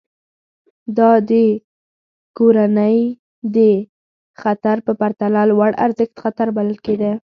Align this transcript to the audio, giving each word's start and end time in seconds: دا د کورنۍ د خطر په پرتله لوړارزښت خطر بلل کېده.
دا 0.97 1.11
د 1.29 1.31
کورنۍ 2.37 2.97
د 3.55 3.57
خطر 4.41 4.77
په 4.85 4.91
پرتله 4.99 5.41
لوړارزښت 5.49 6.15
خطر 6.23 6.47
بلل 6.57 6.77
کېده. 6.85 7.11